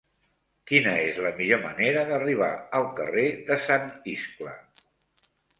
[0.71, 4.59] Quina és la millor manera d'arribar al carrer de Sant Iscle?